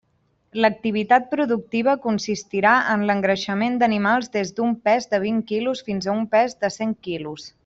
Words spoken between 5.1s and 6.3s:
de vint quilos fins a un